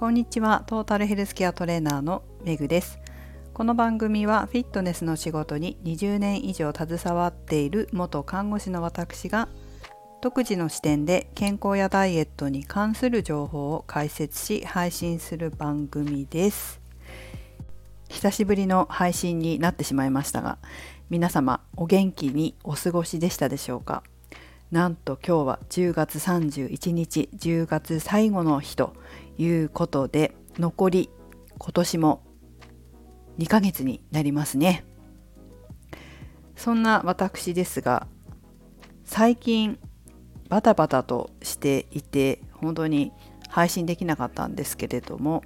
[0.00, 0.64] こんにちは。
[0.66, 2.98] トータルヘルスケアトレーナーのめぐです。
[3.52, 9.50] この番組はフィットネスの仕事に20年以上携わっている元看護師の私が
[10.22, 16.80] 独自の視点で健康やダイエットに関する情報を解説し配信する番組です。
[18.08, 20.56] 久しぶりの配信になってしまいましたが
[21.10, 24.02] 皆様お元気にお過ごしでしたでしょうか？
[24.70, 28.94] なんと今日は10月31日10月最後の日と
[29.36, 31.10] いうことで残り
[31.58, 32.22] 今年も
[33.38, 34.84] 2ヶ月になりますね。
[36.54, 38.06] そんな私ですが
[39.02, 39.76] 最近
[40.48, 43.12] バタバタとしていて本当に
[43.48, 45.42] 配信できなかったんですけれども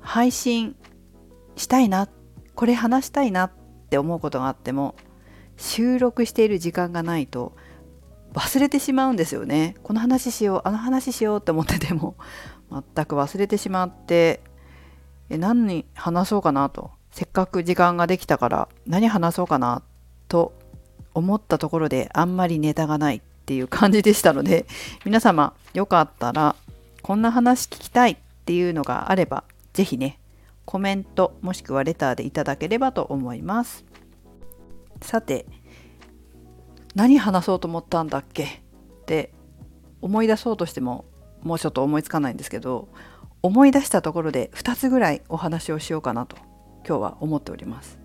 [0.00, 0.76] 配信
[1.56, 2.10] したいな
[2.54, 3.52] これ話したいなっ
[3.88, 4.96] て思うことがあっても
[5.56, 7.54] 収録している時間がないと
[8.34, 9.76] 忘れてしまうんですよね。
[9.82, 12.16] この話しようあの話しようって思ってても
[12.70, 14.42] 全く忘れてしまって
[15.30, 16.90] え何に話そうかなと。
[17.10, 19.82] せっかく時間ができたから何話そうかな
[20.26, 20.52] と
[21.14, 24.66] 思ったところであんまりネタがないっていう感じでしたので
[25.06, 26.56] 皆様よかったら
[27.02, 30.18] こんな話聞きたいっていうのがあれば是非ね
[30.64, 33.84] コメントもしくはレターでいただければと思います。
[35.00, 35.46] さて
[36.94, 38.44] 何話そうと思ったんだっけ？
[38.44, 39.32] って
[40.00, 41.04] 思い出そうとしても
[41.42, 42.88] もうちょっと思いつかないんですけど
[43.42, 46.36] 思い出したところで2つぐらいお話をしようかなと
[46.86, 47.98] 今日は思っております。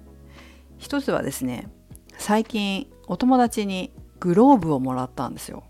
[0.77, 1.69] 一つはですね
[2.17, 5.63] 最近お友達にグローブをもらったんですよ。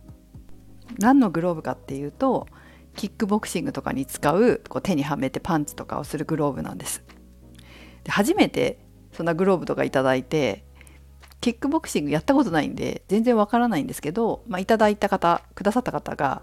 [0.97, 2.47] 何のグローブかっていうと
[2.95, 7.03] キックボクシングとかに使うこう手にはめてパンチとかをするグローブなんです。
[8.03, 8.79] で初めて
[9.11, 10.63] そんなグローブとかいただいて
[11.41, 16.41] キックボクシングやったことないんで全然わからないんですけど、まあ、いただいた方くださった方が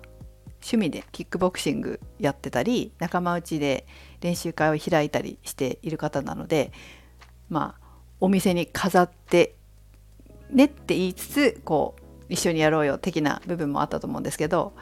[0.56, 3.86] 趣味でキックボクシングやってたり仲間内で
[4.20, 6.72] 練習会を開いたりしている方なので
[7.48, 7.86] まあ
[8.20, 9.56] お店に飾って
[10.50, 14.74] ねって言いつつこう一緒にやろうよ的な部分もあったと思うんですけど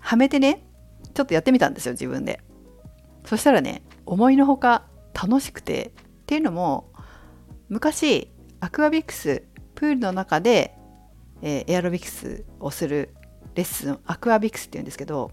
[0.00, 0.66] はめてね
[1.14, 2.40] ちょっとやってみたんですよ自分で。
[3.24, 4.84] そしたらね思いのほか
[5.14, 5.92] 楽しくて
[6.22, 6.92] っていうのも
[7.70, 8.30] 昔
[8.64, 9.42] アクアビクス
[9.74, 10.74] プールの中で、
[11.42, 13.14] え、エアロビクスをする
[13.54, 15.32] レッスンアクアビクスっていうんですけど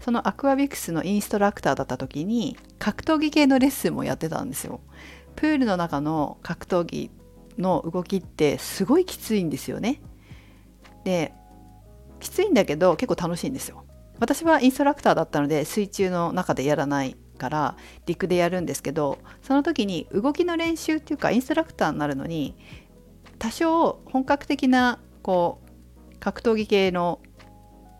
[0.00, 4.80] そのアクアビクスのインストラクターだった時に格闘技系のレッスンもやってたんですよ。
[5.36, 7.10] プールの中の格闘技
[7.56, 10.02] の動きってすごいきついんですよね。
[11.04, 11.32] で
[12.18, 13.84] きついんだけど結構楽しいんですよ。
[14.18, 17.76] 私はインストラクターだったので水中の中でやらないから
[18.06, 22.54] 陸でやるんですけどその時に動きの練習っていうかインストラクターになるのに
[23.40, 25.60] 多少本格的なこ
[26.12, 27.20] う格闘技系の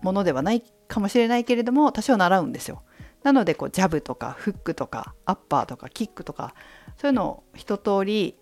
[0.01, 2.85] ものではないかもしれないけれども多少習うんですよ。
[3.25, 6.55] なのでこうジャブとかフックとかアッパーとかキックとか
[6.97, 8.37] そういうのを一通り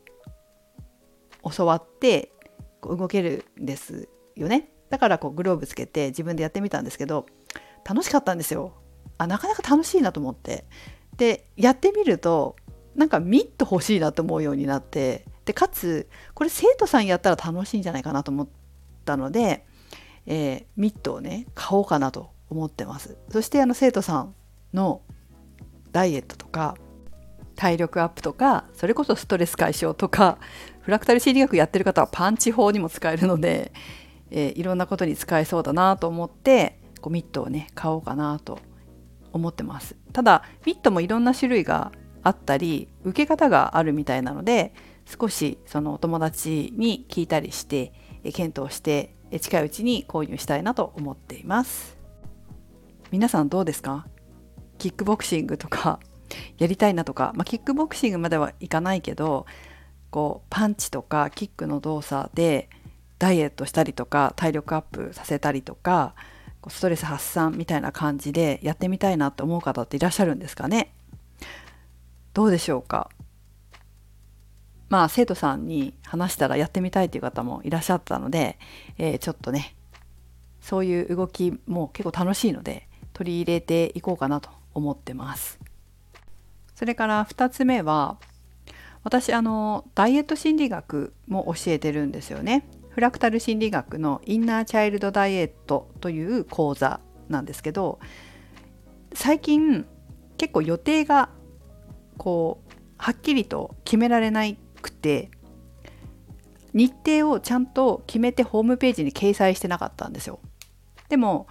[1.57, 2.33] 教わって
[2.83, 4.71] 動けるんですよね。
[4.91, 7.25] だからこうグローブつけて自分でやってみたんですけど
[7.89, 8.80] 楽しかったんですよ。
[9.21, 10.65] あなかなか楽しいなと思って。
[11.17, 12.57] でやってみると
[12.95, 15.27] なんかミット欲しいなと思うようになって。
[15.45, 18.49] でかつこれ生徒さんやったら楽しいんじゃないかなと思っ
[19.05, 19.67] たので、
[20.27, 23.19] えー、ミットをね買おうかなと思ってます。
[23.31, 24.35] そしてあの生徒さん
[24.73, 25.03] の
[25.93, 26.77] ダイエットとか
[27.57, 30.39] 体力アップとかそれこそストレス解消とか
[30.81, 33.73] フラクタル心理学やってる方はパンチ法にも使えるので、
[34.31, 38.61] えー、いろんなことに使えそうだなと思ってこうミットをね買おうかなと
[39.33, 39.97] 思ってます。
[40.13, 41.93] ただミットもいろんな種類が
[42.23, 44.75] あったり受け方があるみたいなので
[45.07, 47.93] 少しそのお友達に聞いたりして
[48.35, 51.97] 検討して近いうちに購入したいなと思っています。
[53.11, 54.07] 皆さんどうですか？
[54.79, 56.01] キックボクシングとか
[56.59, 59.47] やりたいなとか、まあ、キックボクシングまではいかないけど
[60.11, 62.69] こうパンチとかキックの動作で
[63.19, 66.15] ダイエットしたりとか体力アップさせたりとか
[66.69, 70.93] ストレス発散みたいな感じでやってみたいなと思う方っていらっしゃるんですかね？
[72.35, 73.11] どうでしょうか？
[74.89, 78.59] まあ生徒さんに話したらやってみたいという方もいらっしゃったので、
[78.99, 79.75] えー、ちょっとね
[80.61, 85.59] そういう動きも結構楽しいので取り入れていこうかなと思ってます。
[86.75, 88.19] それから2つ目は
[89.03, 92.67] 私あのダイエット心理学も教えてるんですよね。
[92.91, 98.01] フラクタル心理学のインナーチャイルドダイエットという講座なんですけど
[99.15, 99.87] 最近
[100.37, 101.31] 結構予定が
[102.19, 104.43] こうはっきりと決められな
[104.83, 105.31] くて
[106.73, 110.39] 日程をちゃんと決めてホームページに掲載してなかったんですよ。
[111.09, 111.47] でも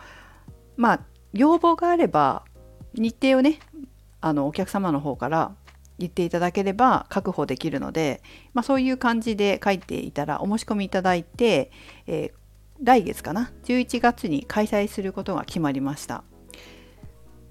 [0.78, 1.00] まあ
[1.34, 2.46] 要望があれば
[2.94, 3.60] 日程をね
[4.22, 5.56] あのお客様の方から
[6.00, 8.24] 言っていただければ確保できるので、
[8.54, 11.72] まあ、そういう感じで書いていたらお申し込みいただいて、
[12.08, 12.40] えー、
[12.82, 16.24] 来月かな11月に開催することが決まりました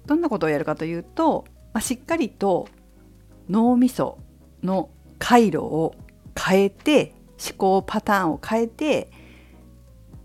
[0.07, 2.67] どんなことをやるかというと、まあ、しっかりと
[3.49, 4.17] 脳みそ
[4.63, 5.95] の回路を
[6.35, 9.11] 変えて思考パターンを変えて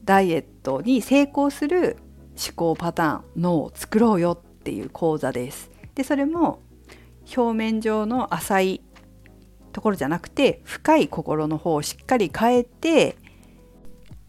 [0.05, 1.97] ダイエットに成功する
[2.31, 5.71] 思考パターン脳を作ろうよっていう講座です。
[5.95, 6.61] でそれも
[7.37, 8.81] 表面上の浅い
[9.73, 13.17] ところじゃなくて深い心の方をしっかり変えて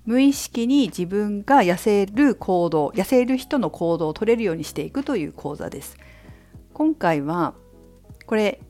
[0.06, 5.98] 無意識に自分が痩せる行動痩せる人の行動を取れるようにしていくという講座です。
[6.74, 7.56] 今回は
[8.26, 8.62] これ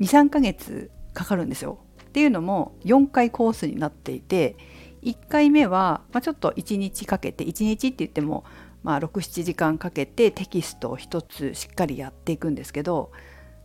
[0.00, 1.78] 23ヶ月かかるんですよ。
[2.02, 4.56] っていうのも4回コースになっていて
[5.02, 8.44] 1回目は、ま、ちょっと1日かけて1日って言っても、
[8.82, 13.12] まあ、67時間かけてテキストを1つしっかりやっていくんですけど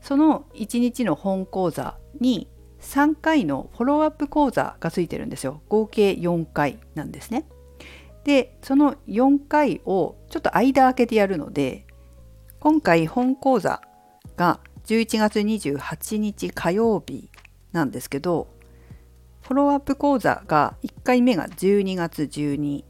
[0.08, 2.48] その1日の本講座に
[2.80, 7.46] 3回のフォローアップ講座がついてるんですよ合計4回なんですね。
[8.24, 11.86] でその4回をちょっと間空けてやるので
[12.62, 13.82] 今回本講座
[14.38, 17.30] が11月28日火曜日
[17.74, 18.48] なんですけど
[19.42, 22.86] フォローアップ講座が1回目が12月12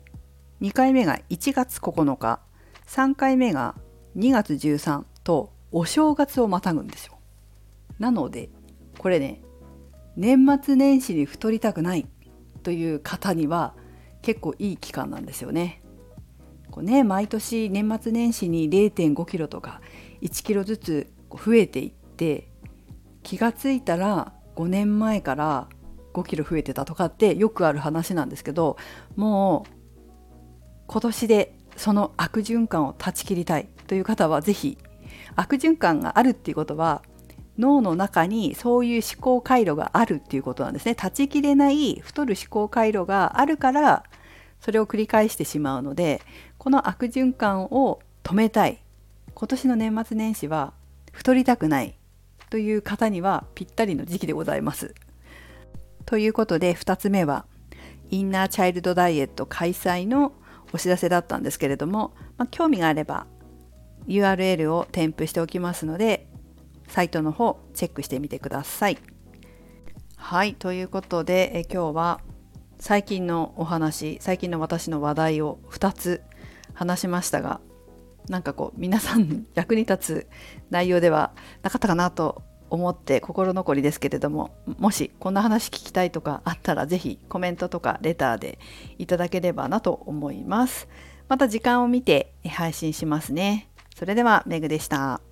[0.62, 2.42] 2回目が1月9日
[2.86, 3.74] 3回目が
[4.16, 7.18] 2月13とお正月をまたぐんですよ
[8.00, 8.50] なので
[8.98, 9.42] これね
[10.16, 12.08] 年末年始に太りたくない
[12.64, 13.76] という方には
[14.22, 15.82] 結構いい期間なんですよね。
[16.72, 19.80] こうね毎年年末年始に0.5キロとか
[20.22, 22.50] 1キロずつ増えていって
[23.24, 25.70] 気がついたら5年前から
[26.14, 28.78] 5キロ増えてたとかってよくある話なんですけど
[29.16, 29.72] もう
[30.88, 34.78] 今年でその悪循環を断ち切りたいという方は是非
[35.36, 37.02] 悪循環があるっていうことは
[37.58, 44.04] 脳の中にそういう思考回路があるっていうことなんですね断ち切れない太る思考回路があるから
[44.62, 46.22] それを繰り返してしまうので
[46.58, 48.82] この悪循環を止めたい
[49.34, 50.74] 今年の年末年始は
[51.12, 51.96] 太りたくない
[52.50, 54.96] という方にはぴったりの時期でございます。
[56.06, 57.46] ということで2つ目は
[58.10, 60.32] インナーチャイルドダイエット開催の
[60.74, 63.28] お知らせだったんですけれども、まあ、興味があれば
[64.08, 66.28] URL を添付しておきますので
[66.88, 68.98] サイトの方チェックしてみてください。
[70.16, 72.22] はいということでえ今日は
[72.80, 76.22] 最近のお話最近の私の話題を2つ
[76.74, 77.60] 話しましたが
[78.30, 80.28] なんかこう皆さん 役に立つ
[80.70, 88.60] 内容ではなかったかなと思って心残りですけれどももしこんな話聞きたいとかあったら是非コメントとかレターで
[88.98, 90.88] いただければなと思います。
[91.30, 93.70] また時間を見て配信しますね。
[93.98, 95.27] それではメグでした。